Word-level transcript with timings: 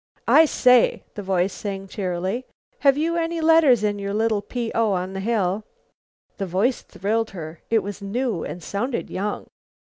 "I 0.27 0.45
say," 0.45 1.03
the 1.13 1.21
voice 1.21 1.53
sang 1.53 1.87
cheerily, 1.87 2.47
"have 2.79 2.97
you 2.97 3.17
any 3.17 3.39
letters 3.39 3.83
in 3.83 3.99
your 3.99 4.15
little 4.15 4.41
P. 4.41 4.71
O. 4.73 4.93
on 4.93 5.13
the 5.13 5.19
hill?" 5.19 5.63
The 6.37 6.47
voice 6.47 6.81
thrilled 6.81 7.29
her. 7.29 7.61
It 7.69 7.83
was 7.83 8.01
new 8.01 8.43
and 8.43 8.63
sounded 8.63 9.11
young. 9.11 9.45